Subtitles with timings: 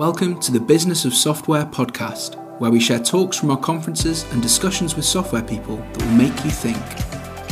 [0.00, 4.40] Welcome to the Business of Software podcast, where we share talks from our conferences and
[4.40, 6.78] discussions with software people that will make you think.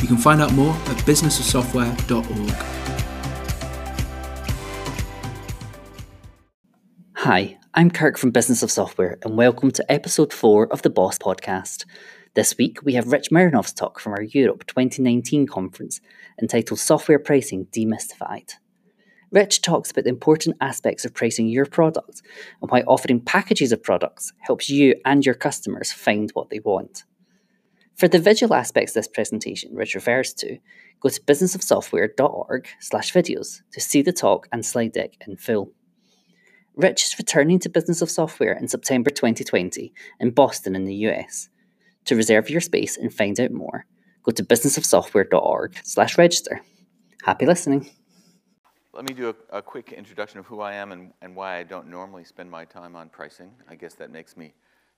[0.01, 2.49] You can find out more at businessofsoftware.org.
[7.17, 11.19] Hi, I'm Kirk from Business of Software, and welcome to episode 4 of the Boss
[11.19, 11.85] podcast.
[12.33, 16.01] This week, we have Rich Mironov's talk from our Europe 2019 conference
[16.41, 18.53] entitled Software Pricing Demystified.
[19.31, 22.21] Rich talks about the important aspects of pricing your product
[22.61, 27.03] and why offering packages of products helps you and your customers find what they want.
[27.95, 30.57] For the visual aspects of this presentation Rich refers to,
[31.01, 35.73] go to businessofsoftware.org slash videos to see the talk and slide deck in full.
[36.75, 41.49] Rich is returning to Business of Software in September 2020 in Boston in the US.
[42.05, 43.85] To reserve your space and find out more,
[44.23, 46.61] go to businessofsoftware.org slash register.
[47.23, 47.91] Happy listening.
[48.91, 51.63] Let me do a, a, quick introduction of who I am and, and why I
[51.63, 53.51] don't normally spend my time on pricing.
[53.69, 54.53] I guess that makes me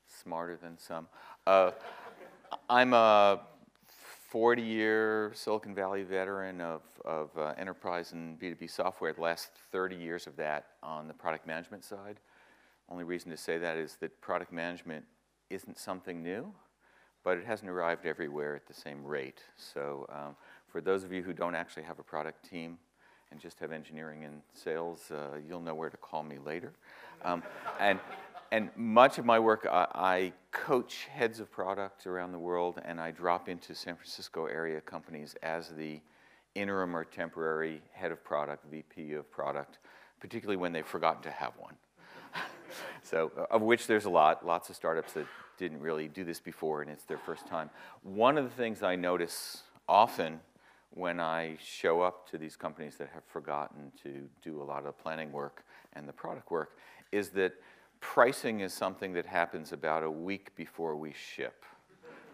[0.07, 1.07] smarter than some.
[1.45, 1.71] Uh,
[2.69, 3.41] I'm a
[4.29, 9.97] 40 year Silicon Valley veteran of, of uh, enterprise and B2B software, the last 30
[9.97, 12.21] years of that on the product management side.
[12.87, 15.03] Only reason to say that is that product management
[15.49, 16.53] isn't something new,
[17.25, 19.41] but it hasn't arrived everywhere at the same rate.
[19.57, 20.37] So, um,
[20.69, 22.77] for those of you who don't actually have a product team,
[23.31, 26.73] and just have engineering and sales, uh, you'll know where to call me later.
[27.23, 27.43] Um,
[27.79, 27.99] and,
[28.51, 32.99] and much of my work, I, I, coach heads of product around the world, and
[32.99, 36.01] I drop into San Francisco area companies as the
[36.55, 39.79] interim or temporary head of product, VP of product,
[40.19, 41.75] particularly when they've forgotten to have one.
[43.03, 45.25] so, uh, of which there's a lot, lots of startups that
[45.57, 47.69] didn't really do this before, and it's their first time.
[48.03, 50.39] One of the things I notice often
[50.93, 54.85] when I show up to these companies that have forgotten to do a lot of
[54.85, 56.77] the planning work and the product work
[57.11, 57.53] is that
[58.01, 61.63] pricing is something that happens about a week before we ship,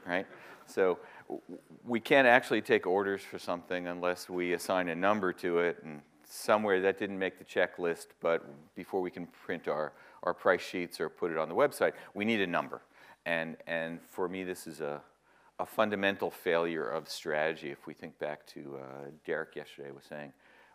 [0.05, 0.25] right?
[0.65, 0.97] So
[1.83, 6.01] we can't actually take orders for something unless we assign a number to it and
[6.25, 10.99] somewhere that didn't make the checklist, but before we can print our, our price sheets
[10.99, 12.81] or put it on the website, we need a number.
[13.25, 15.01] And, and for me, this is a,
[15.59, 17.71] a fundamental failure of strategy.
[17.71, 20.31] If we think back to uh, Derek yesterday was saying,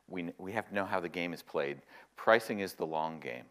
[0.09, 1.79] we, we have to know how the game is played.
[2.17, 3.45] Pricing is the long game.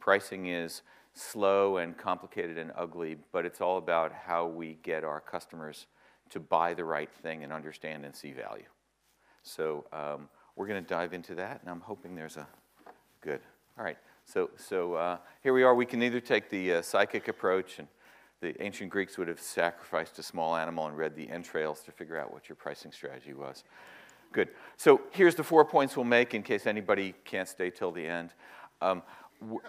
[0.00, 0.82] Pricing is
[1.14, 5.86] slow and complicated and ugly, but it's all about how we get our customers
[6.30, 8.64] to buy the right thing and understand and see value.
[9.42, 12.46] So um, we're going to dive into that, and I'm hoping there's a
[13.22, 13.40] good.
[13.78, 13.96] All right.
[14.24, 15.74] So so uh, here we are.
[15.74, 17.88] We can either take the uh, psychic approach and
[18.40, 22.18] the ancient Greeks would have sacrificed a small animal and read the entrails to figure
[22.18, 23.64] out what your pricing strategy was.
[24.32, 24.50] Good.
[24.76, 28.34] So here's the four points we'll make in case anybody can't stay till the end.
[28.80, 29.02] Um,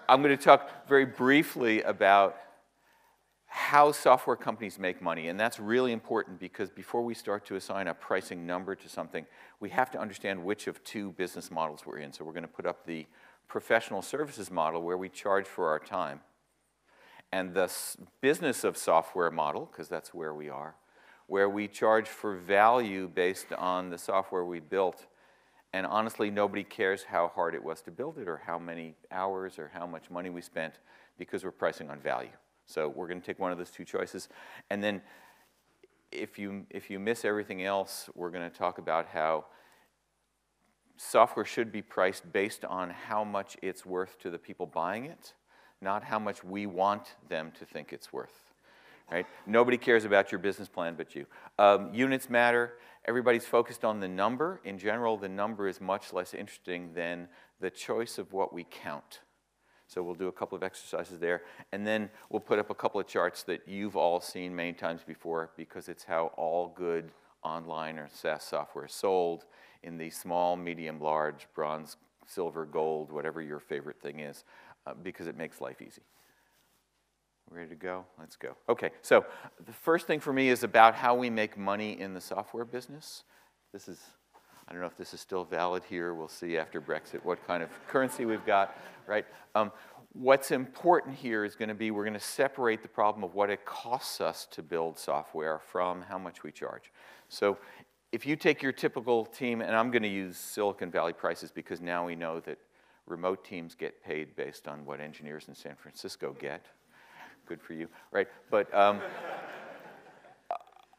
[0.08, 2.38] I'm going to talk very briefly about
[3.46, 5.28] how software companies make money.
[5.28, 9.26] And that's really important because before we start to assign a pricing number to something,
[9.60, 12.14] we have to understand which of two business models we're in.
[12.14, 13.08] So we're going to put up the
[13.48, 16.22] professional services model where we charge for our time
[17.32, 17.72] and the
[18.22, 20.76] business of software model, because that's where we are,
[21.28, 25.06] where we charge for value based on the software we built.
[25.72, 29.60] And honestly, nobody cares how hard it was to build it or how many hours
[29.60, 30.80] or how much money we spent
[31.18, 32.32] because we're pricing on value.
[32.66, 34.30] So we're going to take one of those two choices.
[34.72, 35.02] And then
[36.12, 39.46] if you, if you miss everything else, we're going to talk about how
[40.98, 45.34] software should be priced based on how much it's worth to the people buying it
[45.82, 48.54] not how much we want them to think it's worth.
[49.12, 49.26] Right?
[49.48, 51.26] Nobody cares about your business plan but you.
[51.58, 52.74] Um, units matter.
[53.06, 54.62] Everybody's focused on the number.
[54.64, 57.28] In general, the number is much less interesting than
[57.60, 59.22] the choice of what we count.
[59.88, 61.42] So we'll do a couple of exercises there,
[61.72, 65.02] and then we'll put up a couple of charts that you've all seen many times
[65.04, 67.10] before because it's how all good
[67.42, 69.46] online or SaaS software is sold
[69.82, 71.98] in the small, medium, large, bronze,
[72.28, 74.44] silver, gold, whatever your favorite thing is
[74.90, 76.02] uh, because it makes life easy.
[77.52, 78.06] Ready to go?
[78.20, 78.56] Let's go.
[78.68, 79.26] Okay, so
[79.66, 83.24] the first thing for me is about how we make money in the software business.
[83.74, 84.00] This is,
[84.68, 86.14] I don't know if this is still valid here.
[86.14, 88.78] We'll see after Brexit what kind of currency we've got,
[89.08, 89.26] right?
[89.56, 89.72] Um,
[90.14, 93.50] what's important here is going to be we're going to separate the problem of what
[93.50, 96.92] it costs us to build software from how much we charge.
[97.30, 97.58] So
[98.12, 101.80] if you take your typical team, and I'm going to use Silicon Valley prices because
[101.80, 102.58] now we know that
[103.10, 106.66] remote teams get paid based on what engineers in San Francisco get.
[107.46, 108.28] Good for you, right?
[108.52, 109.02] But um,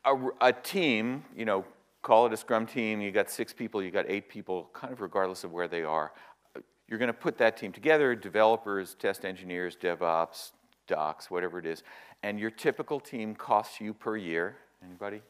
[0.04, 1.64] a, a, team, you know,
[2.02, 5.00] call it a scrum team, you got six people, you got eight people, kind of
[5.00, 6.12] regardless of where they are.
[6.88, 10.52] you're going to put that team together, developers, test engineers, DevOps,
[10.88, 11.82] docs, whatever it is,
[12.22, 15.22] and your typical team costs you per year, anybody?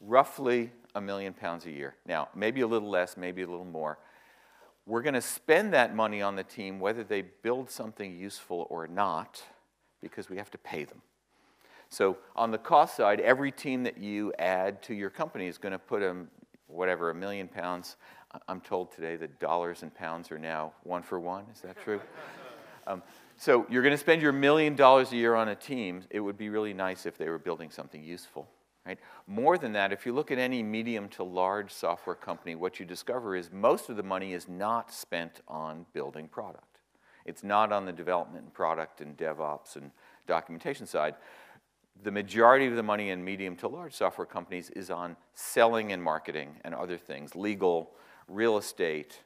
[0.00, 1.94] Roughly a million pounds a year.
[2.04, 3.98] Now, maybe a little less, maybe a little more.
[4.86, 8.88] We're going to spend that money on the team whether they build something useful or
[8.88, 9.42] not
[10.00, 11.02] because we have to pay them.
[11.88, 15.72] So on the cost side, every team that you add to your company is going
[15.72, 16.16] to put a,
[16.66, 17.96] whatever, a million pounds.
[18.48, 21.44] I'm told today that dollars and pounds are now one for one.
[21.54, 22.00] Is that true?
[22.86, 23.02] um,
[23.36, 26.02] so you're going to spend your million dollars a year on a team.
[26.10, 28.48] It would be really nice if they were building something useful.
[28.84, 28.98] Right?
[29.28, 32.86] More than that, if you look at any medium to large software company, what you
[32.86, 36.80] discover is most of the money is not spent on building product.
[37.24, 39.92] It's not on the development and product and DevOps and
[40.26, 41.14] documentation side.
[42.02, 46.02] The majority of the money in medium to large software companies is on selling and
[46.02, 47.92] marketing and other things, legal,
[48.26, 49.20] real estate,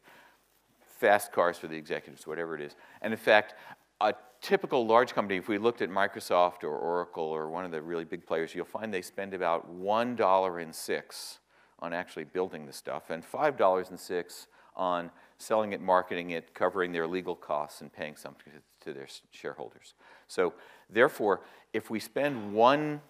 [0.98, 2.74] fast cars for the executives, whatever it is.
[3.00, 3.54] And in fact,
[4.00, 7.80] a typical large company, if we looked at Microsoft or Oracle or one of the
[7.80, 11.38] really big players, you'll find they spend about $1 in six
[11.78, 16.92] on actually building the stuff and $5 in six on selling it, marketing it, covering
[16.92, 19.94] their legal costs, and paying something to their shareholders.
[20.28, 20.54] So,
[20.90, 21.42] therefore,
[21.72, 23.00] if we spend one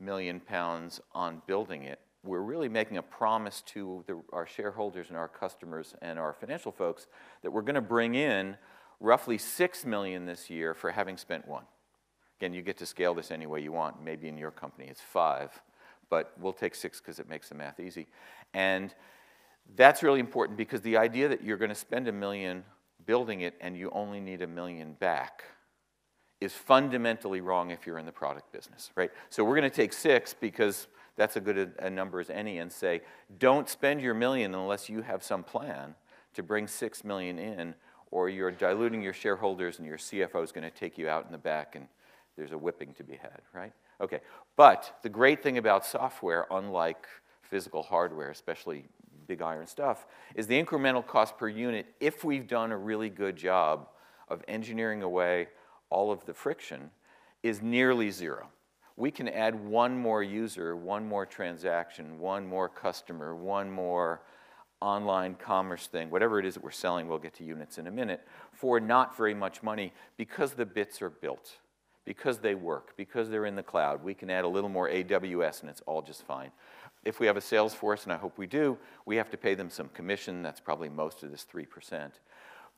[0.00, 5.16] million pounds on building it, we're really making a promise to the, our shareholders and
[5.16, 7.06] our customers and our financial folks
[7.42, 8.56] that we're going to bring in
[9.02, 11.64] roughly 6 million this year for having spent one.
[12.38, 14.02] Again, you get to scale this any way you want.
[14.02, 15.50] Maybe in your company it's five,
[16.08, 18.06] but we'll take six because it makes the math easy.
[18.54, 18.94] And
[19.76, 22.64] that's really important because the idea that you're going to spend a million
[23.04, 25.44] building it and you only need a million back
[26.40, 29.10] is fundamentally wrong if you're in the product business, right?
[29.30, 32.72] So we're going to take six because that's a good a number as any and
[32.72, 33.02] say,
[33.38, 35.94] don't spend your million unless you have some plan
[36.34, 37.74] to bring six million in
[38.12, 41.32] or you're diluting your shareholders and your CFO is going to take you out in
[41.32, 41.88] the back and
[42.36, 43.72] there's a whipping to be had, right?
[44.00, 44.20] Okay,
[44.56, 47.06] but the great thing about software, unlike
[47.42, 48.84] physical hardware, especially
[49.26, 53.36] big iron stuff, is the incremental cost per unit, if we've done a really good
[53.36, 53.88] job
[54.28, 55.48] of engineering away
[55.90, 56.90] all of the friction,
[57.42, 58.48] is nearly zero.
[58.96, 64.22] We can add one more user, one more transaction, one more customer, one more
[64.82, 67.90] online commerce thing, whatever it is that we're selling, we'll get to units in a
[67.90, 71.58] minute, for not very much money because the bits are built,
[72.04, 74.02] because they work, because they're in the cloud.
[74.02, 76.50] We can add a little more AWS and it's all just fine.
[77.04, 79.54] If we have a sales force, and I hope we do, we have to pay
[79.54, 80.42] them some commission.
[80.42, 82.10] That's probably most of this 3%.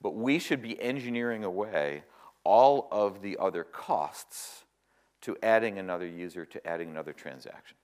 [0.00, 2.04] But we should be engineering away
[2.42, 4.64] all of the other costs
[5.22, 7.76] to adding another user, to adding another transaction.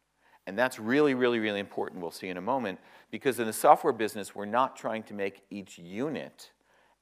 [0.46, 2.00] And that's really, really, really important.
[2.00, 2.78] We'll see in a moment.
[3.10, 6.50] Because in the software business, we're not trying to make each unit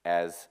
[0.05, 0.49] as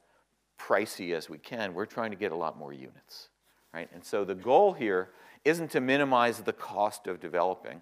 [0.60, 1.74] pricey as we can.
[1.74, 3.30] We're trying to get a lot more units.
[3.74, 3.90] Right?
[3.94, 5.10] And so the goal here
[5.46, 7.82] isn't to minimize the cost of developing.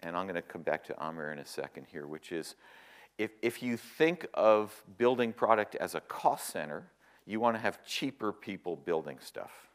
[0.00, 2.54] And I'm going to come back to Amir in a second here, which is
[3.18, 6.90] if, if you think of building product as a cost center,
[7.26, 9.71] you want to have cheaper people building stuff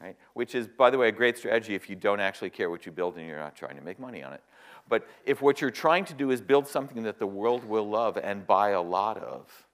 [0.00, 0.16] right?
[0.34, 2.92] Which is, by the way, a great strategy if you don't actually care what you
[2.92, 4.42] build and you're not trying to make money on it.
[4.88, 8.16] But if what you're trying to do is build something that the world will love
[8.16, 9.66] and buy a lot of,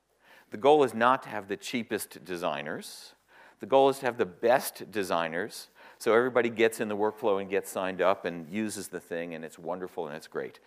[0.50, 3.14] the goal is not to have the cheapest designers.
[3.60, 5.69] The goal is to have the best designers
[6.02, 9.44] so everybody gets in the workflow and gets signed up and uses the thing and
[9.44, 10.58] it's wonderful and it's great.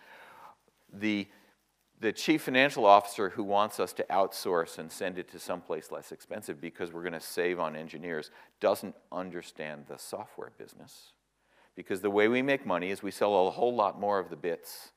[0.90, 1.28] The
[2.00, 6.12] the chief financial officer who wants us to outsource and send it to someplace less
[6.12, 11.12] expensive because we're going to save on engineers doesn't understand the software business.
[11.74, 14.36] Because the way we make money is we sell a whole lot more of the
[14.36, 14.90] bits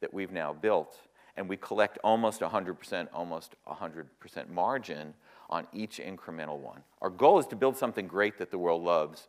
[0.00, 0.98] that we've now built,
[1.36, 5.14] and we collect almost 100%, almost 100% margin
[5.50, 6.82] on each incremental one.
[7.00, 9.28] Our goal is to build something great that the world loves,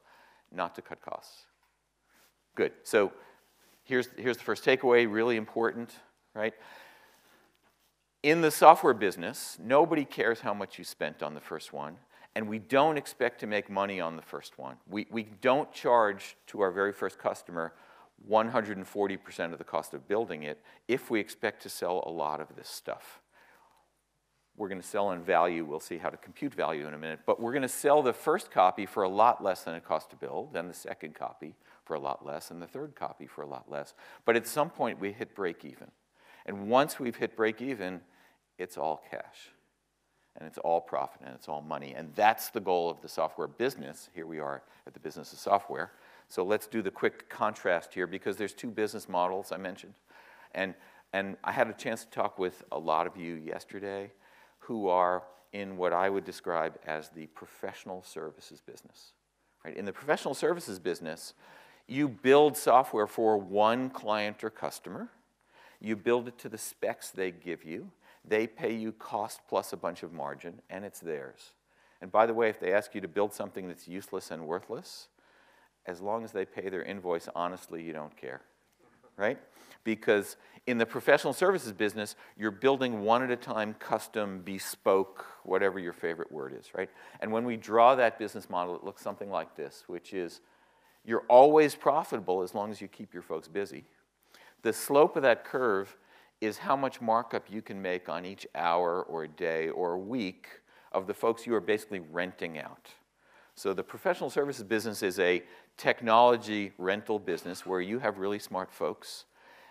[0.51, 1.45] not to cut costs.
[2.55, 2.74] Good.
[2.83, 3.12] So
[3.83, 5.91] here's, here's the first takeaway, really important,
[6.33, 6.53] right?
[8.27, 11.96] In the software business, nobody cares how much you spent on the first one,
[12.36, 14.75] and we don't expect to make money on the first one.
[14.86, 17.72] We, we don't charge to our very first customer
[18.29, 22.53] 140% of the cost of building it if we expect to sell a lot of
[22.57, 23.22] this stuff.
[24.57, 25.63] We're going to sell in value.
[25.63, 27.22] We'll see how to compute value in a minute.
[27.25, 30.10] But we're going to sell the first copy for a lot less than it cost
[30.10, 31.55] to build, then the second copy
[31.86, 33.93] for a lot less, and the third copy for a lot less.
[34.25, 35.91] But at some point, we hit break even.
[36.46, 38.01] And once we've hit break even,
[38.57, 39.49] it's all cash.
[40.35, 41.95] And it's all profit and it's all money.
[41.95, 44.09] And that's the goal of the software business.
[44.13, 45.91] Here we are at the business of software.
[46.29, 49.95] So let's do the quick contrast here because there's two business models I mentioned.
[50.53, 50.75] And,
[51.11, 54.11] and I had a chance to talk with a lot of you yesterday
[54.59, 55.23] who are
[55.53, 59.13] in what I would describe as the professional services business.
[59.65, 59.75] Right?
[59.75, 61.33] In the professional services business,
[61.87, 65.09] you build software for one client or customer.
[65.79, 67.89] You build it to the specs they give you.
[68.27, 71.53] They pay you cost plus a bunch of margin, and it's theirs.
[72.01, 75.07] And by the way, if they ask you to build something that's useless and worthless,
[75.86, 78.41] as long as they pay their invoice honestly, you don't care,
[79.15, 79.39] right?
[79.84, 80.36] Because
[80.67, 85.93] in the professional services business, you're building one at a time, custom, bespoke, whatever your
[85.93, 86.89] favorite word is, right?
[87.22, 90.41] And when we draw that business model, it looks something like this, which is
[91.05, 93.86] you're always profitable as long as you keep your folks busy.
[94.62, 95.96] The slope of that curve
[96.41, 100.48] is how much markup you can make on each hour or day or week
[100.91, 102.89] of the folks you are basically renting out.
[103.56, 105.44] So the professional services business is a
[105.77, 109.25] technology rental business where you have really smart folks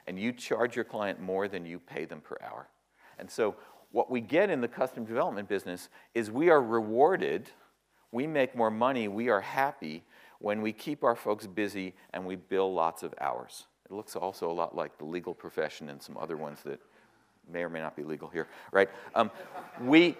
[0.06, 2.68] and you charge your client more than you pay them per hour.
[3.18, 3.56] And so
[3.92, 7.50] what we get in the custom development business is we are rewarded,
[8.10, 10.04] we make more money, we are happy
[10.38, 13.66] when we keep our folks busy and we bill lots of hours.
[13.88, 16.80] It looks also a lot like the legal profession and some other ones that
[17.50, 18.90] may or may not be legal here, right?
[19.14, 19.30] Um,
[19.80, 20.16] we,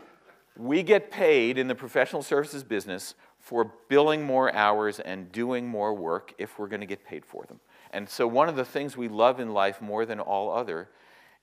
[0.56, 5.94] we get paid in the professional services business for billing more hours and doing more
[5.94, 7.58] work if we're going to get paid for them.
[7.92, 10.88] And so one of the things we love in life more than all other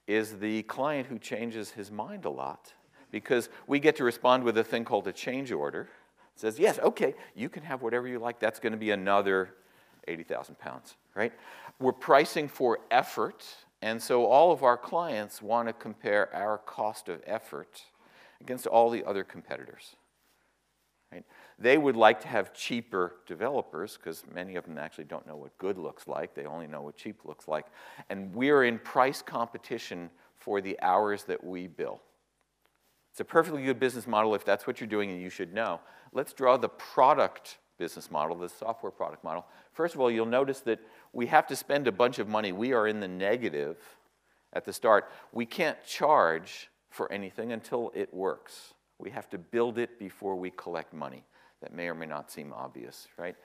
[0.07, 2.73] is the client who changes his mind a lot
[3.11, 5.89] because we get to respond with a thing called a change order.
[6.35, 8.39] It says, yes, okay, you can have whatever you like.
[8.39, 9.53] That's going to be another
[10.07, 11.33] 80,000 pounds, right?
[11.79, 13.45] We're pricing for effort,
[13.81, 17.81] and so all of our clients want to compare our cost of effort
[18.41, 19.95] against all the other competitors.
[21.12, 21.24] Right?
[21.60, 25.55] They would like to have cheaper developers because many of them actually don't know what
[25.60, 26.33] good looks like.
[26.33, 27.67] They only know what cheap looks like.
[28.10, 32.01] And we are in price competition for the hours that we bill.
[33.12, 35.79] It's a perfectly good business model if that's what you're doing and you should know.
[36.13, 39.45] Let's draw the product business model, the software product model.
[39.73, 40.79] First of all, you'll notice that
[41.11, 42.53] we have to spend a bunch of money.
[42.53, 43.75] We are in the negative
[44.53, 45.11] at the start.
[45.33, 48.73] We can't charge for anything until it works.
[48.99, 51.25] We have to build it before we collect money.
[51.61, 53.35] That may or may not seem obvious, right?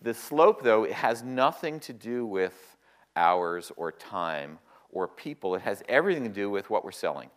[0.00, 2.78] The slope, though, it has nothing to do with
[3.14, 4.58] hours or time
[4.90, 5.54] or people.
[5.54, 7.28] It has everything to do with what we're selling.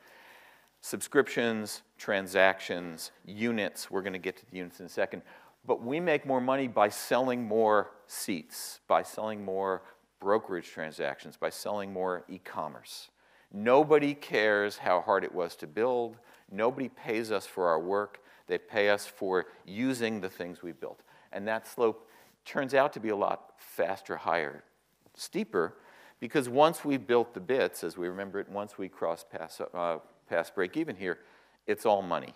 [0.79, 3.91] Subscriptions, transactions, units.
[3.91, 5.21] We're going to get to the units in a second.
[5.65, 9.83] But we make more money by selling more seats, by selling more
[10.19, 13.09] brokerage transactions, by selling more e commerce.
[13.51, 16.17] Nobody cares how hard it was to build.
[16.51, 18.21] Nobody pays us for our work.
[18.47, 21.01] They pay us for using the things we built.
[21.31, 22.09] And that slope
[22.45, 24.63] turns out to be a lot faster, higher,
[25.15, 25.75] steeper,
[26.19, 29.97] because once we built the bits, as we remember it, once we cross past, uh,
[30.27, 31.19] past break even here,
[31.65, 32.33] it's all money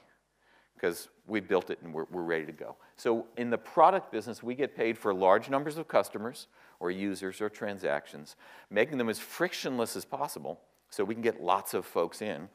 [0.83, 2.75] because we built it and we're, we're ready to go.
[2.97, 6.47] So in the product business, we get paid for large numbers of customers
[6.81, 8.35] or users or transactions,
[8.69, 10.59] making them as frictionless as possible
[10.89, 12.49] so we can get lots of folks in,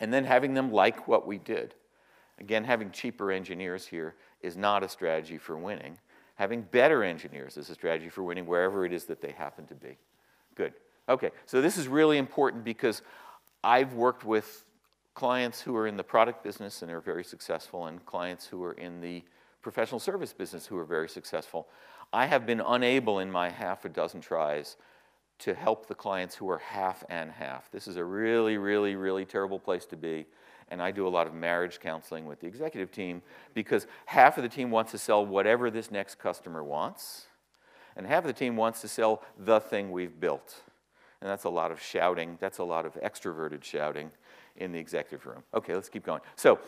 [0.00, 1.74] and then having them like what we did.
[2.38, 5.96] Again, having cheaper engineers here is not a strategy for winning.
[6.34, 9.74] Having better engineers is a strategy for winning wherever it is that they happen to
[9.74, 9.96] be.
[10.56, 10.74] Good.
[11.08, 13.00] Okay, so this is really important because
[13.64, 14.66] I've worked with
[15.14, 18.72] clients who are in the product business and are very successful and clients who are
[18.72, 19.22] in the
[19.62, 21.68] professional service business who are very successful.
[22.12, 24.76] I have been unable in my half a dozen tries
[25.40, 27.70] to help the clients who are half and half.
[27.70, 30.26] This is a really, really, really terrible place to be.
[30.68, 33.22] And I do a lot of marriage counseling with the executive team
[33.54, 37.26] because half of the team wants to sell whatever this next customer wants,
[37.96, 40.62] and half of the team wants to sell the thing we've built.
[41.20, 44.10] And that's a lot of shouting, that's a lot of extroverted shouting
[44.56, 45.42] in the executive room.
[45.54, 46.20] Okay, let's keep going.
[46.36, 46.58] So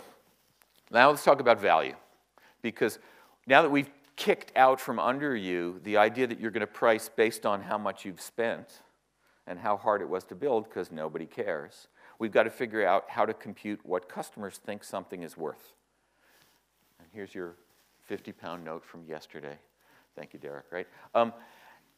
[0.90, 1.94] now let's talk about value
[2.62, 2.98] because
[3.46, 7.08] now that we've kicked out from under you the idea that you're going to price
[7.08, 8.80] based on how much you've spent
[9.46, 11.88] and how hard it was to build because nobody cares.
[12.18, 15.72] We've got to figure out how to compute what customers think something is worth.
[17.00, 17.56] And here's your
[18.06, 19.58] 50 pound note from yesterday.
[20.14, 20.86] Thank you, Derek, right?
[21.14, 21.32] Um,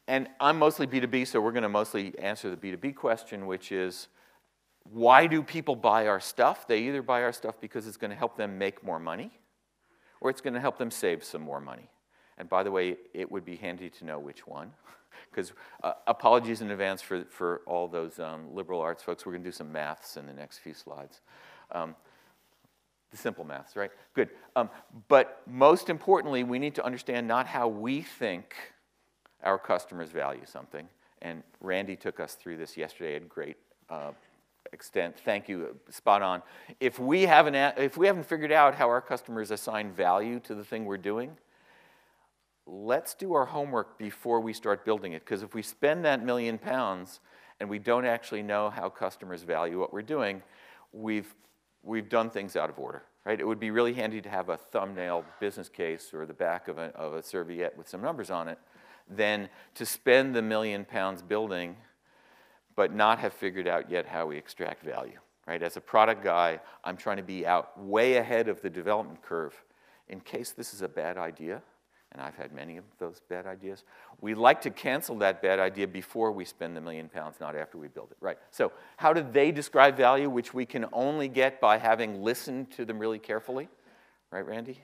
[0.06, 4.08] and I'm mostly B2B, so we're going to mostly answer the B2B question, which is
[4.90, 6.68] why do people buy our stuff?
[6.68, 9.30] They either buy our stuff because it's going to help them make more money
[10.20, 11.90] or it's going to help them save some more money.
[12.38, 14.72] And by the way, it would be handy to know which one.
[15.30, 19.24] Because uh, apologies in advance for, for all those um, liberal arts folks.
[19.24, 21.20] We're going to do some maths in the next few slides.
[21.72, 21.96] Um,
[23.10, 23.90] the simple maths, right?
[24.12, 24.30] Good.
[24.54, 24.70] Um,
[25.08, 28.54] but most importantly, we need to understand not how we think
[29.42, 30.88] our customers value something.
[31.22, 33.56] And Randy took us through this yesterday in great
[33.88, 34.12] uh,
[34.72, 35.16] extent.
[35.24, 36.42] Thank you, spot on.
[36.80, 40.64] If we haven't, if we haven't figured out how our customers assign value to the
[40.64, 41.36] thing we're doing,
[42.66, 45.24] let's do our homework before we start building it.
[45.24, 47.20] Because if we spend that million pounds
[47.60, 50.42] and we don't actually know how customers value what we're doing,
[50.92, 51.34] we've,
[51.82, 53.02] we've done things out of order.
[53.24, 53.40] Right?
[53.40, 56.76] It would be really handy to have a thumbnail business case or the back of
[56.76, 58.58] a, of a serviette with some numbers on it
[59.08, 61.76] than to spend the million pounds building
[62.76, 65.18] but not have figured out yet how we extract value.
[65.46, 65.62] Right?
[65.62, 69.54] As a product guy, I'm trying to be out way ahead of the development curve
[70.08, 71.62] in case this is a bad idea
[72.14, 73.82] and I've had many of those bad ideas.
[74.20, 77.76] We like to cancel that bad idea before we spend the million pounds, not after
[77.76, 78.16] we build it.
[78.20, 78.38] Right.
[78.52, 82.84] So how do they describe value, which we can only get by having listened to
[82.84, 83.68] them really carefully?
[84.30, 84.80] Right, Randy?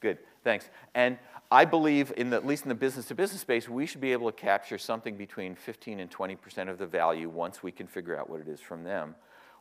[0.00, 0.68] Good, thanks.
[0.94, 1.18] And
[1.50, 4.36] I believe, in the, at least in the business-to-business space, we should be able to
[4.36, 8.40] capture something between 15 and 20% of the value once we can figure out what
[8.40, 9.14] it is from them.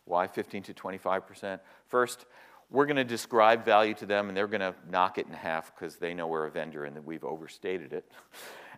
[0.06, 1.60] Why 15 to 25%?
[1.88, 2.26] First,
[2.70, 5.74] we're going to describe value to them, and they're going to knock it in half
[5.74, 8.12] because they know we're a vendor and that we've overstated it.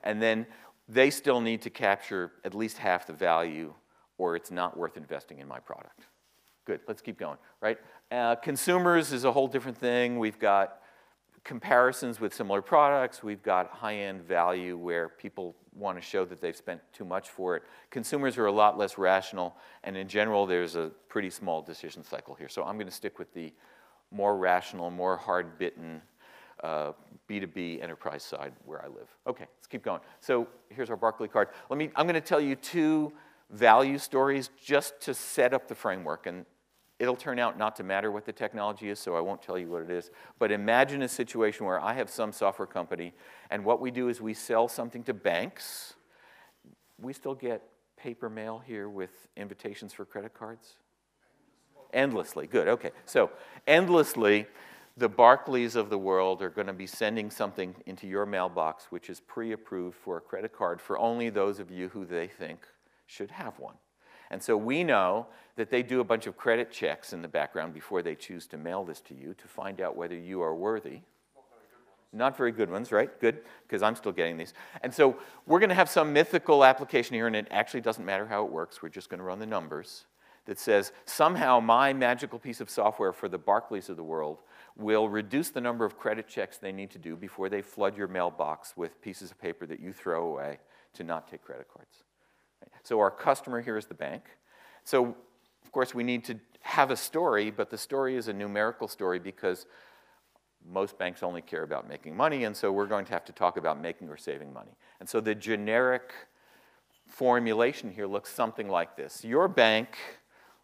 [0.03, 0.45] And then
[0.87, 3.73] they still need to capture at least half the value,
[4.17, 6.05] or it's not worth investing in my product.
[6.65, 7.79] Good, let's keep going, right?
[8.11, 10.19] Uh, consumers is a whole different thing.
[10.19, 10.79] We've got
[11.43, 13.23] comparisons with similar products.
[13.23, 17.55] We've got high-end value where people want to show that they've spent too much for
[17.55, 17.63] it.
[17.89, 22.35] Consumers are a lot less rational, and in general, there's a pretty small decision cycle
[22.35, 22.49] here.
[22.49, 23.53] So I'm going to stick with the
[24.11, 26.01] more rational, more hard-bitten
[26.63, 26.91] uh,
[27.29, 29.07] B2B enterprise side where I live.
[29.27, 30.01] Okay, let's keep going.
[30.19, 31.47] So here's our Barclaycard.
[31.69, 33.13] Let me, I'm going to tell you two
[33.49, 36.27] value stories just to set up the framework.
[36.27, 36.45] And
[36.99, 39.67] it'll turn out not to matter what the technology is, so I won't tell you
[39.67, 40.11] what it is.
[40.37, 43.13] But imagine a situation where I have some software company,
[43.49, 45.95] and what we do is we sell something to banks.
[46.99, 47.63] We still get
[47.99, 50.75] paper mail here with invitations for credit cards?
[51.93, 52.91] Endlessly, good, okay.
[53.05, 53.31] So,
[53.67, 54.47] endlessly,
[54.97, 59.09] the Barclays of the world are going to be sending something into your mailbox which
[59.09, 62.59] is pre approved for a credit card for only those of you who they think
[63.05, 63.75] should have one.
[64.31, 67.73] And so we know that they do a bunch of credit checks in the background
[67.73, 71.01] before they choose to mail this to you to find out whether you are worthy.
[72.11, 73.19] Not very good ones, right?
[73.19, 74.53] Good, because I'm still getting these.
[74.81, 78.25] And so we're going to have some mythical application here, and it actually doesn't matter
[78.25, 78.81] how it works.
[78.81, 80.05] We're just going to run the numbers
[80.45, 84.39] that says somehow my magical piece of software for the Barclays of the world
[84.75, 88.07] will reduce the number of credit checks they need to do before they flood your
[88.07, 90.57] mailbox with pieces of paper that you throw away
[90.93, 92.03] to not take credit cards.
[92.83, 94.23] So our customer here is the bank.
[94.83, 95.15] So
[95.63, 99.19] of course we need to have a story, but the story is a numerical story
[99.19, 99.65] because
[100.69, 103.55] most banks only care about making money, and so we're going to have to talk
[103.55, 104.71] about making or saving money.
[104.99, 106.11] And so the generic
[107.07, 109.23] formulation here looks something like this.
[109.23, 109.97] Your bank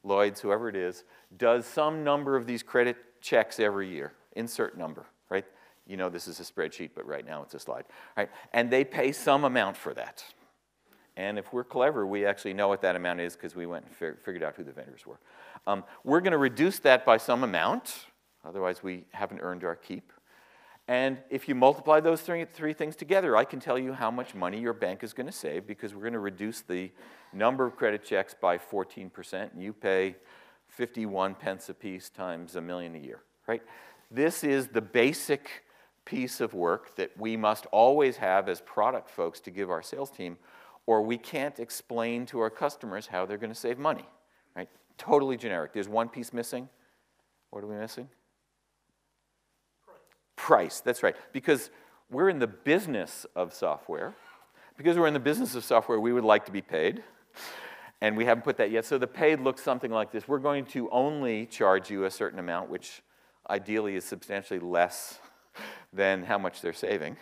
[0.06, 1.04] Lloyd's, whoever it is,
[1.36, 5.46] does some number of these credit checks every year, insert number, right?
[5.88, 8.30] You know this is a spreadsheet, but right now it's a slide, right?
[8.54, 10.24] And they pay some amount for that.
[11.18, 14.18] And if we're clever, we actually know what that amount is because we went and
[14.24, 15.20] figured out who the vendors were.
[15.66, 18.06] Um, we're going to reduce that by some amount,
[18.44, 20.12] otherwise we haven't earned our keep.
[20.88, 24.36] And if you multiply those three, three things together, I can tell you how much
[24.36, 26.92] money your bank is going to save because we're going to reduce the
[27.34, 30.16] number of credit checks by 14%, and you pay
[30.68, 33.64] 51 pence a piece times a million a year, right?
[34.12, 35.64] This is the basic
[36.06, 40.12] piece of work that we must always have as product folks to give our sales
[40.12, 40.38] team,
[40.88, 44.06] or we can't explain to our customers how they're going to save money,
[44.56, 44.70] right?
[44.98, 45.74] Totally generic.
[45.74, 46.70] There's one piece missing.
[47.50, 48.10] What are we missing?
[50.46, 50.80] price.
[50.80, 51.16] That's right.
[51.34, 51.70] Because
[52.10, 54.14] we're in the business of software.
[54.78, 57.04] Because we're in the business of software, we would like to be paid.
[58.02, 58.86] And we haven't put that yet.
[58.86, 60.28] So the paid looks something like this.
[60.28, 63.02] We're going to only charge you a certain amount, which
[63.50, 65.20] ideally is substantially less
[65.94, 67.16] than how much they're saving,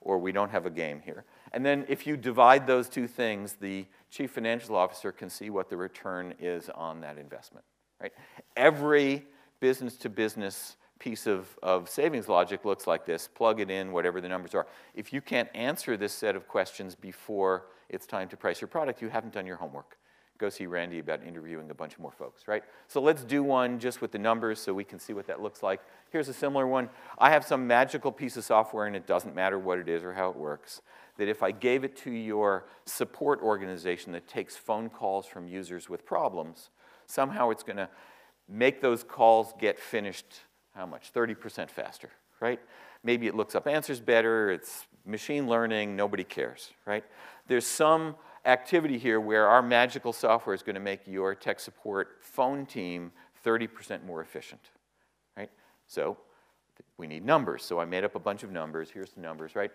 [0.00, 1.24] or we don't have a game here.
[1.54, 5.70] And then if you divide those two things, the chief financial officer can see what
[5.70, 7.64] the return is on that investment.
[8.02, 8.12] Right?
[8.56, 9.24] Every
[9.60, 13.28] business to business piece of, of savings logic looks like this.
[13.28, 14.66] Plug it in, whatever the numbers are.
[14.96, 19.00] If you can't answer this set of questions before it's time to price your product,
[19.00, 19.96] you haven't done your homework.
[20.38, 22.64] Go see Randy about interviewing a bunch more folks, right?
[22.88, 25.62] So let's do one just with the numbers so we can see what that looks
[25.62, 25.80] like.
[26.10, 26.90] Here's a similar one.
[27.18, 30.12] I have some magical piece of software, and it doesn't matter what it is or
[30.12, 30.82] how it works,
[31.16, 35.88] that if I gave it to your support organization that takes phone calls from users
[35.88, 36.70] with problems,
[37.06, 37.88] somehow it's going to
[38.48, 40.40] make those calls get finished
[40.74, 41.12] how much?
[41.12, 42.58] 30% faster, right?
[43.04, 47.04] Maybe it looks up answers better, it's machine learning, nobody cares, right?
[47.46, 52.18] There's some activity here where our magical software is going to make your tech support
[52.20, 53.12] phone team
[53.44, 54.70] 30% more efficient,
[55.36, 55.50] right?
[55.86, 56.16] So
[56.96, 57.62] we need numbers.
[57.64, 58.90] So I made up a bunch of numbers.
[58.90, 59.70] Here's the numbers, right?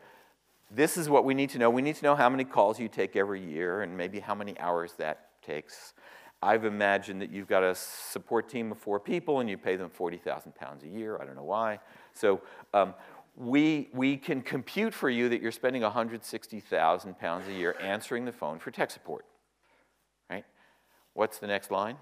[0.71, 1.69] This is what we need to know.
[1.69, 4.57] We need to know how many calls you take every year and maybe how many
[4.59, 5.93] hours that takes.
[6.41, 9.89] I've imagined that you've got a support team of four people and you pay them
[9.89, 11.19] 40,000 pounds a year.
[11.19, 11.79] I don't know why.
[12.13, 12.41] So
[12.73, 12.93] um,
[13.35, 18.31] we, we can compute for you that you're spending 160,000 pounds a year answering the
[18.31, 19.25] phone for tech support,
[20.29, 20.45] right?
[21.13, 21.97] What's the next line?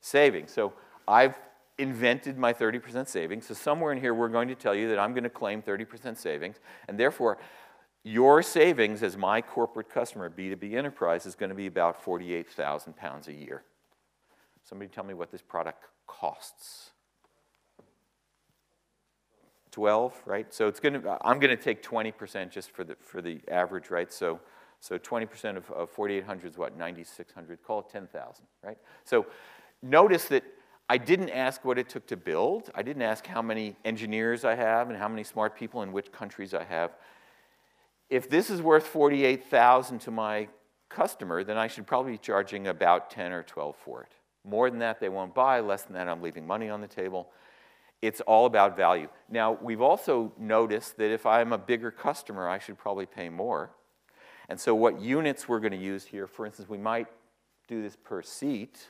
[0.00, 0.52] Savings.
[0.52, 0.72] So
[1.06, 1.38] I've
[1.82, 3.46] invented my 30% savings.
[3.46, 6.16] So somewhere in here, we're going to tell you that I'm going to claim 30%
[6.16, 6.56] savings,
[6.88, 7.38] and therefore,
[8.04, 13.28] your savings as my corporate customer, B2B enterprise, is going to be about 48,000 pounds
[13.28, 13.62] a year.
[14.64, 16.90] Somebody tell me what this product costs.
[19.70, 20.52] 12, right?
[20.52, 23.90] So it's going to, I'm going to take 20% just for the, for the average,
[23.90, 24.12] right?
[24.12, 24.40] So,
[24.80, 27.62] so 20% of, of 4,800 is what, 9,600?
[27.62, 28.76] Call it 10,000, right?
[29.04, 29.26] So
[29.80, 30.44] notice that
[30.88, 32.70] I didn't ask what it took to build.
[32.74, 36.12] I didn't ask how many engineers I have and how many smart people in which
[36.12, 36.92] countries I have.
[38.10, 40.48] If this is worth 48,000 to my
[40.90, 44.12] customer, then I should probably be charging about 10 or 12 for it.
[44.44, 45.60] More than that, they won't buy.
[45.60, 47.30] Less than that, I'm leaving money on the table.
[48.02, 49.08] It's all about value.
[49.30, 53.70] Now, we've also noticed that if I'm a bigger customer, I should probably pay more.
[54.48, 57.06] And so what units we're going to use here, for instance, we might
[57.68, 58.88] do this per seat,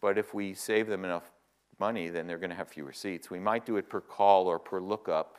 [0.00, 1.30] but if we save them enough
[1.78, 3.30] money, then they're going to have fewer seats.
[3.30, 5.38] We might do it per call or per lookup.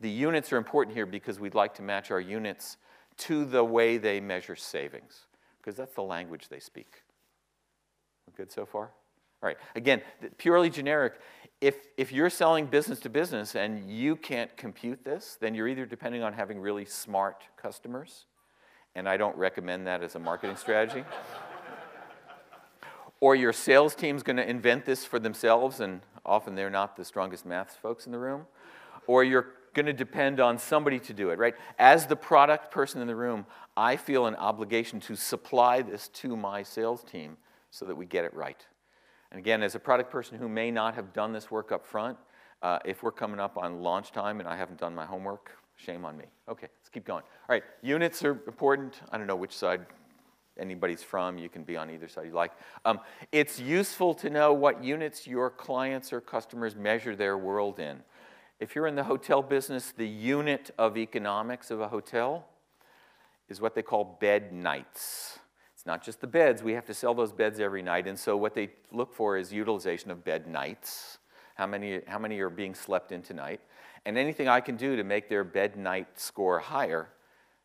[0.00, 2.76] The units are important here because we'd like to match our units
[3.18, 5.26] to the way they measure savings,
[5.58, 7.02] because that's the language they speak.
[8.26, 8.90] We're good so far?
[9.42, 10.00] All right, again,
[10.38, 11.14] purely generic.
[11.60, 15.84] If, if you're selling business to business and you can't compute this, then you're either
[15.84, 18.26] depending on having really smart customers,
[18.94, 21.04] and I don't recommend that as a marketing strategy,
[23.22, 27.04] or your sales team's going to invent this for themselves, and often they're not the
[27.04, 28.44] strongest maths folks in the room,
[29.06, 31.54] or you're going to depend on somebody to do it, right?
[31.78, 36.36] As the product person in the room, I feel an obligation to supply this to
[36.36, 37.36] my sales team
[37.70, 38.66] so that we get it right.
[39.30, 42.18] And again, as a product person who may not have done this work up front,
[42.60, 46.04] uh, if we're coming up on launch time and I haven't done my homework, shame
[46.04, 46.24] on me.
[46.48, 47.22] Okay, let's keep going.
[47.48, 49.00] All right, units are important.
[49.12, 49.86] I don't know which side
[50.58, 51.38] anybody's from.
[51.38, 52.52] You can be on either side you like.
[52.84, 58.02] Um, it's useful to know what units your clients or customers measure their world in.
[58.60, 62.46] If you're in the hotel business, the unit of economics of a hotel
[63.48, 65.38] is what they call bed nights.
[65.74, 66.62] It's not just the beds.
[66.62, 68.06] We have to sell those beds every night.
[68.06, 71.18] And so what they look for is utilization of bed nights.
[71.56, 73.60] How many, how many are being slept in tonight?
[74.06, 77.08] And anything I can do to make their bed night score higher,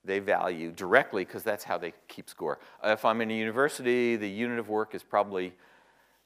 [0.08, 2.60] they value directly because that's how they keep score.
[2.84, 5.54] If I'm in a university, the unit of work is probably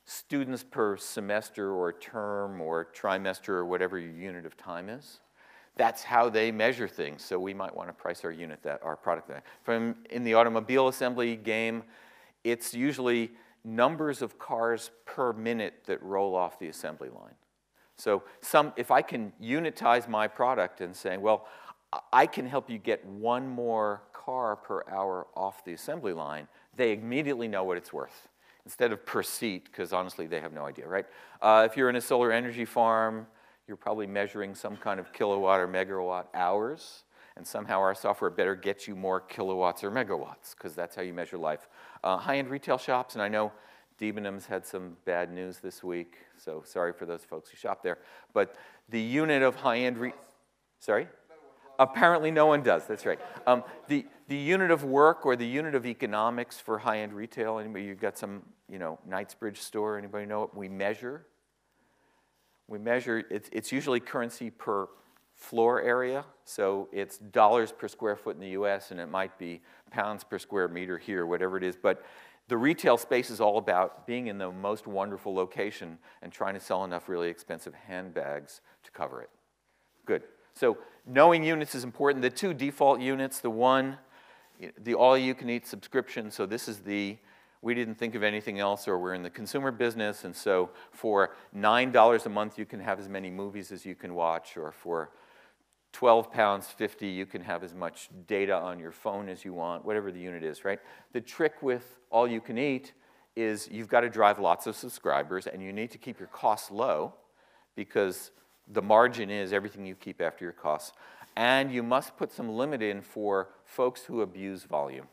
[0.06, 5.20] students per semester or term or trimester or whatever your unit of time is.
[5.76, 7.24] That's how they measure things.
[7.24, 9.44] So we might want to price our unit that our product that.
[9.64, 11.84] From in the automobile assembly game,
[12.44, 13.32] it's usually
[13.64, 17.36] numbers of cars per minute that roll off the assembly line.
[17.96, 21.48] So some, if I can unitize my product and say, well,
[22.14, 26.94] I can help you get one more car per hour off the assembly line, they
[26.94, 28.30] immediately know what it's worth
[28.66, 31.06] instead of per seat, because honestly, they have no idea, right?
[31.42, 33.26] Uh, if you're in a solar energy farm,
[33.68, 37.04] you're probably measuring some kind of kilowatt or megawatt hours,
[37.36, 41.14] and somehow our software better get you more kilowatts or megawatts, because that's how you
[41.14, 41.68] measure life.
[42.04, 43.52] Uh, high-end retail shops, and I know
[44.00, 47.98] Debenhams had some bad news this week, so sorry for those folks who shop there,
[48.34, 48.56] but
[48.90, 50.14] the unit of high-end
[50.80, 51.08] sorry?
[51.80, 53.20] Apparently no one does, that's right.
[53.48, 57.86] Um, the, the unit of work or the unit of economics for high-end retail, anybody,
[57.86, 60.54] you've got some, you know, Knightsbridge store, anybody know it?
[60.54, 61.26] we measure?
[62.68, 64.88] We measure, it's, it's usually currency per
[65.42, 66.24] floor area.
[66.46, 70.38] So it's dollars per square foot in the US, and it might be pounds per
[70.38, 71.76] square meter here, whatever it is.
[71.76, 72.06] But
[72.48, 76.60] the retail space is all about being in the most wonderful location and trying to
[76.60, 79.30] sell enough really expensive handbags to cover it.
[80.06, 80.24] Good.
[80.54, 82.22] So knowing units is important.
[82.22, 83.98] The two default units, the one,
[84.78, 87.18] the all-you-can-eat subscription, so this is the
[87.64, 91.36] we didn't think of anything else, or we're in the consumer business, and so for
[91.56, 95.12] $9 a month, you can have as many movies as you can watch, or for
[95.94, 99.86] 12 pounds 50, you can have as much data on your phone as you want,
[99.86, 100.80] whatever the unit is, right?
[101.14, 102.94] The trick with all you can eat
[103.36, 106.72] is you've got to drive lots of subscribers, and you need to keep your costs
[106.72, 107.14] low
[107.76, 108.32] because
[108.68, 110.94] the margin is everything you keep after your costs.
[111.36, 115.08] And you must put some limit in for folks who abuse volume.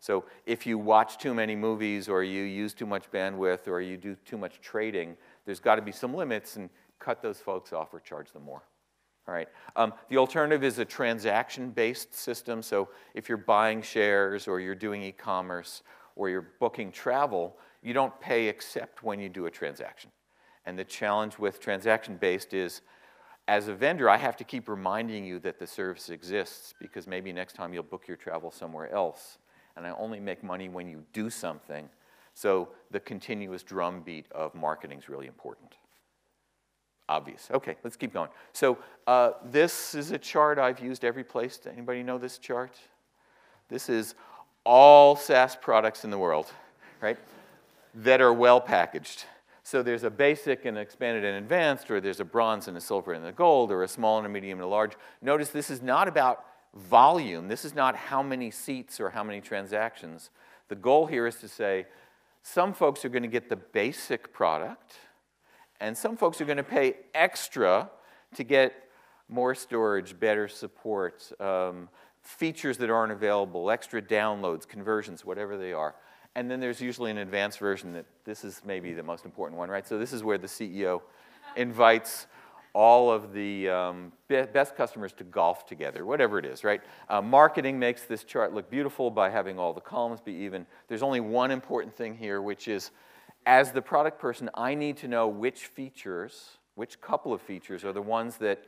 [0.00, 3.96] So if you watch too many movies or you use too much bandwidth or you
[3.96, 7.92] do too much trading, there's got to be some limits and cut those folks off
[7.92, 8.62] or charge them more.
[9.28, 9.48] All right.
[9.76, 12.62] Um, the alternative is a transaction-based system.
[12.62, 15.82] So if you're buying shares or you're doing e-commerce
[16.16, 20.10] or you're booking travel, you don't pay except when you do a transaction.
[20.66, 22.82] And the challenge with transaction-based is,
[23.48, 27.32] as a vendor, I have to keep reminding you that the service exists because maybe
[27.32, 29.38] next time you'll book your travel somewhere else
[29.76, 31.88] and I only make money when you do something.
[32.34, 35.74] So the continuous drumbeat of marketing is really important.
[37.08, 37.48] Obvious.
[37.50, 38.28] Okay, let's keep going.
[38.52, 41.56] So uh, this is a chart I've used every place.
[41.56, 42.76] Does anybody know this chart?
[43.68, 44.14] This is
[44.64, 46.46] all SaaS products in the world,
[47.00, 47.18] right,
[47.94, 49.24] that are well packaged.
[49.70, 53.12] So there's a basic and expanded and advanced, or there's a bronze and a silver
[53.12, 54.94] and a gold, or a small and a medium and a large.
[55.22, 57.46] Notice this is not about volume.
[57.46, 60.30] This is not how many seats or how many transactions.
[60.66, 61.86] The goal here is to say
[62.42, 64.94] some folks are going to get the basic product,
[65.78, 67.92] and some folks are going to pay extra
[68.34, 68.74] to get
[69.28, 71.88] more storage, better support, um,
[72.22, 75.94] features that aren't available, extra downloads, conversions, whatever they are.
[76.36, 79.68] And then there's usually an advanced version that this is maybe the most important one,
[79.68, 79.86] right?
[79.86, 81.02] So this is where the CEO
[81.56, 82.26] invites
[82.72, 86.80] all of the um, be best customers to golf together, whatever it is, right?
[87.08, 90.66] Uh, marketing makes this chart look beautiful by having all the columns be even.
[90.88, 92.92] There's only one important thing here, which is
[93.46, 97.92] as the product person, I need to know which features, which couple of features are
[97.92, 98.64] the ones that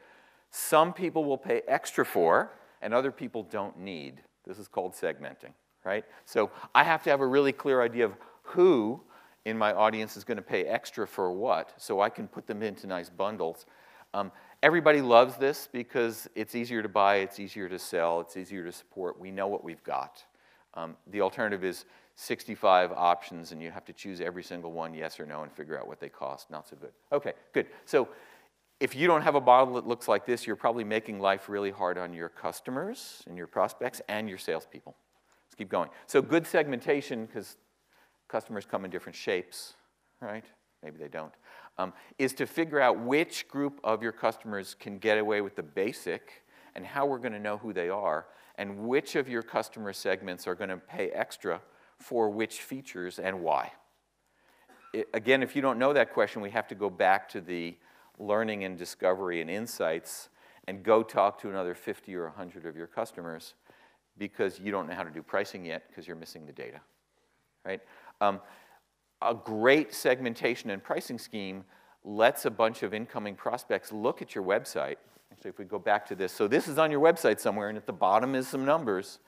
[0.51, 4.21] some people will pay extra for and other people don't need.
[4.47, 5.53] This is called segmenting,
[5.85, 6.05] right?
[6.25, 9.01] So I have to have a really clear idea of who
[9.45, 12.63] in my audience is going to pay extra for what so I can put them
[12.63, 13.67] into nice bundles
[14.15, 14.31] um,
[14.63, 18.73] everybody loves this because it's easier to buy, it's easier to sell, it's easier to
[18.73, 19.19] support.
[19.19, 20.23] We know what we've got.
[20.75, 21.85] Um, the alternative is
[22.17, 25.79] 65 options and you have to choose every single one, yes or no, and figure
[25.79, 26.51] out what they cost.
[26.51, 26.93] Not so good.
[27.11, 27.67] Okay, good.
[27.87, 28.09] So
[28.81, 31.71] if you don't have a model that looks like this, you're probably making life really
[31.71, 34.95] hard on your customers and your prospects and your salespeople.
[35.53, 35.91] Let's keep going.
[36.07, 37.59] So good segmentation, because
[38.29, 39.75] customers come in different shapes,
[40.21, 40.45] right?
[40.83, 41.33] Maybe they don't
[41.79, 45.63] um, is to figure out which group of your customers can get away with the
[45.63, 46.43] basic
[46.75, 50.47] and how we're going to know who they are, and which of your customer segments
[50.47, 51.61] are going to pay extra
[51.99, 53.73] for which features and why.
[54.93, 57.77] It, again, if you don't know that question, we have to go back to the
[58.19, 60.29] learning and discovery and insights
[60.67, 63.55] and go talk to another 50 or 100 of your customers
[64.23, 66.81] because you don't know how to do pricing yet because you're missing the data,
[67.65, 67.81] right?
[68.21, 68.41] Um,
[69.21, 71.65] a great segmentation and pricing scheme
[72.05, 74.95] lets a bunch of incoming prospects look at your website.
[75.33, 77.77] Actually, if we go back to this, so this is on your website somewhere, and
[77.77, 79.19] at the bottom is some numbers.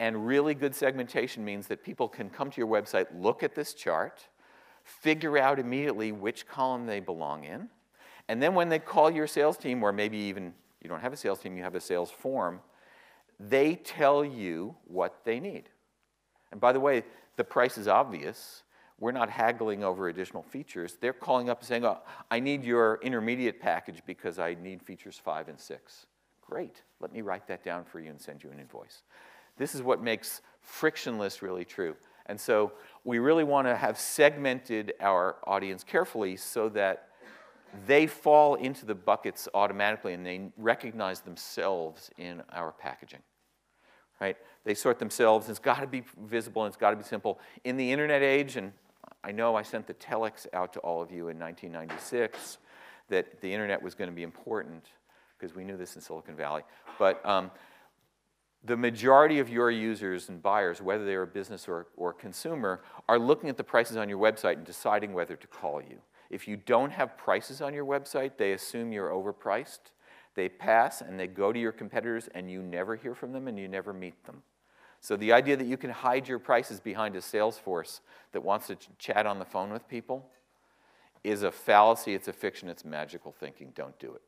[0.00, 3.74] And really good segmentation means that people can come to your website, look at this
[3.74, 4.26] chart,
[4.82, 7.68] figure out immediately which column they belong in,
[8.28, 10.52] and then when they call your sales team, or maybe even
[10.82, 12.60] you don't have a sales team, you have a sales form,
[13.40, 15.68] they tell you what they need.
[16.50, 17.04] And by the way,
[17.36, 18.62] the price is obvious.
[19.00, 20.96] We're not haggling over additional features.
[21.00, 21.98] They're calling up and saying, oh,
[22.30, 26.06] I need your intermediate package because I need features five and six.
[26.40, 29.02] Great, let me write that down for you and send you an invoice.
[29.56, 31.96] This is what makes frictionless really true.
[32.26, 32.72] And so
[33.04, 37.08] we really want to have segmented our audience carefully so that
[37.86, 43.20] they fall into the buckets automatically and they recognize themselves in our packaging.
[44.20, 44.36] Right?
[44.64, 47.40] They sort themselves, it's got to be visible and it's got to be simple.
[47.64, 48.72] In the internet age, and
[49.24, 52.58] I know I sent the telex out to all of you in 1996
[53.08, 54.84] that the internet was going to be important
[55.38, 56.62] because we knew this in Silicon Valley.
[56.98, 57.50] But um,
[58.64, 63.18] the majority of your users and buyers, whether they're a business or, or consumer, are
[63.18, 65.98] looking at the prices on your website and deciding whether to call you.
[66.32, 69.92] If you don't have prices on your website, they assume you're overpriced.
[70.34, 73.58] They pass and they go to your competitors and you never hear from them and
[73.58, 74.42] you never meet them.
[75.02, 78.00] So the idea that you can hide your prices behind a sales force
[78.32, 80.26] that wants to ch chat on the phone with people
[81.22, 83.70] is a fallacy, it's a fiction, it's magical thinking.
[83.74, 84.22] Don't do it.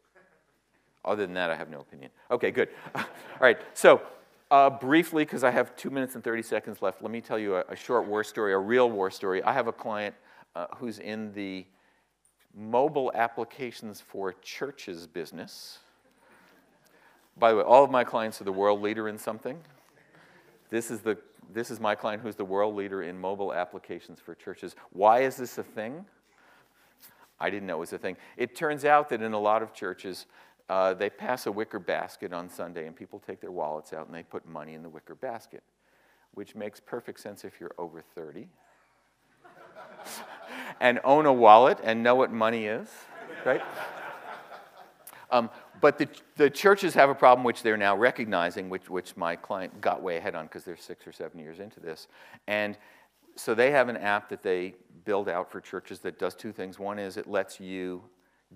[1.06, 2.10] Other than that, I have no opinion.
[2.30, 2.68] Okay, good.
[2.94, 3.04] All
[3.40, 4.02] right, so
[4.50, 7.56] uh, briefly, because I have two minutes and 30 seconds left, let me tell you
[7.56, 9.42] a, a short war story, a real war story.
[9.42, 10.14] I have a client
[10.54, 11.66] uh, who's in the
[12.56, 15.78] mobile applications for churches business.
[17.36, 19.58] By the way, all of my clients are the world leader in something.
[20.70, 21.18] This is, the,
[21.52, 24.76] this is my client who's the world leader in mobile applications for churches.
[24.92, 26.04] Why is this a thing?
[27.40, 28.16] I didn't know it was a thing.
[28.36, 30.26] It turns out that in a lot of churches,
[30.68, 34.14] uh, they pass a wicker basket on Sunday, and people take their wallets out and
[34.14, 35.62] they put money in the wicker basket,
[36.32, 38.48] which makes perfect sense if you're over 30
[40.80, 42.88] and own a wallet and know what money is,
[43.44, 43.62] right?
[45.30, 49.36] Um, but the, the churches have a problem which they're now recognizing, which, which my
[49.36, 52.08] client got way ahead on because they're six or seven years into this.
[52.46, 52.78] And
[53.36, 56.78] so they have an app that they build out for churches that does two things.
[56.78, 58.02] One is it lets you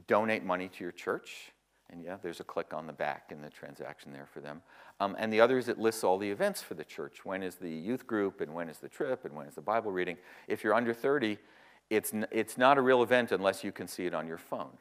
[0.07, 1.53] donate money to your church.
[1.91, 4.63] And yeah, there's a click on the back in the transaction there for them.
[5.01, 7.25] Um, and the other is it lists all the events for the church.
[7.25, 9.91] When is the youth group, and when is the trip, and when is the Bible
[9.91, 10.19] reading.
[10.49, 11.39] If you're under 30,
[11.91, 14.77] it's, it's not a real event unless you can see it on your phone.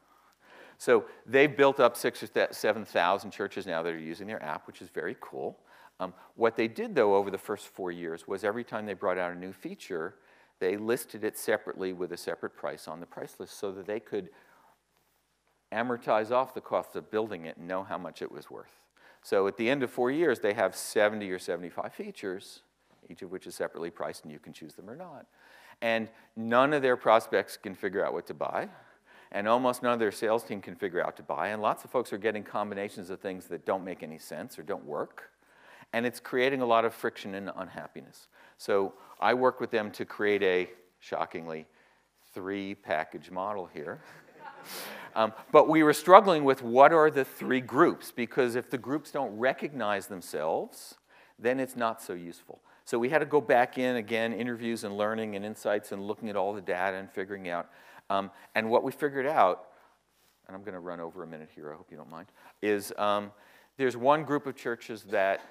[0.77, 4.81] So they've built up six or 7,000 churches now that are using their app, which
[4.81, 5.57] is very cool.
[5.99, 9.17] Um, what they did, though, over the first four years was every time they brought
[9.17, 10.15] out a new feature,
[10.59, 13.99] they listed it separately with a separate price on the price list so that they
[13.99, 14.29] could
[15.71, 18.81] amortize off the cost of building it and know how much it was worth.
[19.23, 22.61] So at the end of four years, they have 70 or 75 features,
[23.09, 25.25] each of which is separately priced, and you can choose them or not.
[25.81, 28.69] And none of their prospects can figure out what to buy
[29.31, 31.49] and almost none of their sales team can figure out to buy.
[31.49, 34.63] And lots of folks are getting combinations of things that don't make any sense or
[34.63, 35.31] don't work.
[35.93, 38.27] And it's creating a lot of friction and unhappiness.
[38.57, 41.65] So I work with them to create a, shockingly,
[42.33, 44.01] three package model here.
[45.15, 49.11] um, but we were struggling with what are the three groups, because if the groups
[49.11, 50.95] don't recognize themselves,
[51.39, 52.61] then it's not so useful.
[52.87, 56.29] So we had to go back in again, interviews and learning and insights and looking
[56.29, 57.69] at all the data and figuring out
[58.09, 59.65] um, and what we figured out,
[60.47, 62.27] and I'm going to run over a minute here, I hope you don't mind,
[62.61, 63.33] is um,
[63.75, 65.41] there's one group of churches that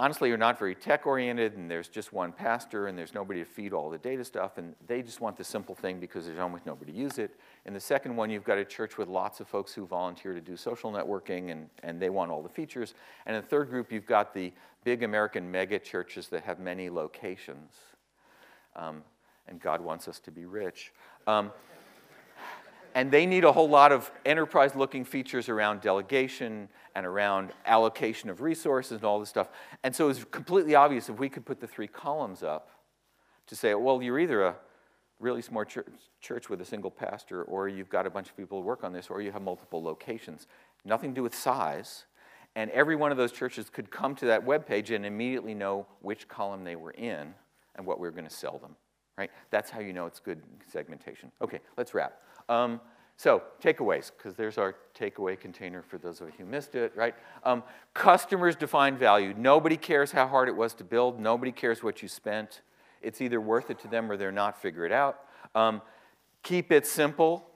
[0.00, 3.44] honestly are not very tech oriented, and there's just one pastor, and there's nobody to
[3.44, 6.64] feed all the data stuff, and they just want the simple thing because there's almost
[6.64, 7.38] nobody to use it.
[7.66, 10.40] And the second one, you've got a church with lots of folks who volunteer to
[10.40, 12.94] do social networking, and, and they want all the features.
[13.26, 16.88] And in the third group, you've got the big American mega churches that have many
[16.88, 17.74] locations.
[18.76, 19.02] Um,
[19.48, 20.92] and God wants us to be rich.
[21.26, 21.52] Um,
[22.94, 28.30] and they need a whole lot of enterprise looking features around delegation and around allocation
[28.30, 29.48] of resources and all this stuff.
[29.82, 32.70] And so it was completely obvious if we could put the three columns up
[33.46, 34.56] to say, well, you're either a
[35.18, 35.86] really smart church,
[36.20, 38.92] church with a single pastor, or you've got a bunch of people who work on
[38.92, 40.46] this, or you have multiple locations.
[40.84, 42.06] Nothing to do with size.
[42.56, 45.86] And every one of those churches could come to that web page and immediately know
[46.00, 47.34] which column they were in
[47.76, 48.74] and what we were going to sell them
[49.20, 49.30] right?
[49.50, 51.30] That's how you know it's good segmentation.
[51.42, 52.22] Okay, let's wrap.
[52.50, 52.80] Um,
[53.16, 57.14] so, takeaways, because there's our takeaway container for those of you who missed it, right?
[57.44, 59.34] Um, customers define value.
[59.36, 61.20] Nobody cares how hard it was to build.
[61.20, 62.62] Nobody cares what you spent.
[63.02, 64.60] It's either worth it to them or they're not.
[64.60, 65.20] Figure it out.
[65.54, 65.82] Um,
[66.42, 67.46] keep it simple,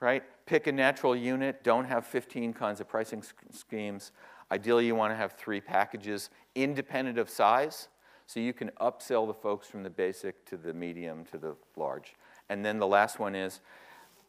[0.00, 0.24] right?
[0.46, 1.62] Pick a natural unit.
[1.62, 4.10] Don't have 15 kinds of pricing schemes.
[4.50, 7.88] Ideally, you want to have three packages independent of size.
[8.26, 12.14] So you can upsell the folks from the basic to the medium to the large.
[12.48, 13.60] And then the last one is,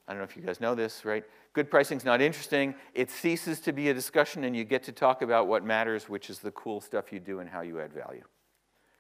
[0.08, 1.24] I don't know if you guys know this, right?
[1.54, 2.76] Good pricing is not interesting.
[2.94, 6.30] It ceases to be a discussion and you get to talk about what matters, which
[6.30, 8.24] is the cool stuff you do and how you add value.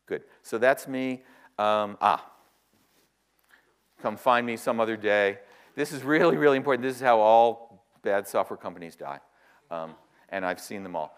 [0.07, 0.23] Good.
[0.41, 1.23] So that's me.
[1.57, 2.25] Um, ah,
[4.01, 5.39] come find me some other day.
[5.75, 6.83] This is really, really important.
[6.83, 9.19] This is how all bad software companies die.
[9.69, 9.95] Um,
[10.29, 11.17] and I've seen them all.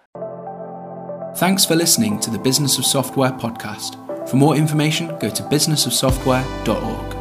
[1.35, 3.95] Thanks for listening to the Business of Software podcast.
[4.27, 7.16] For more information, go to businessofsoftware.org.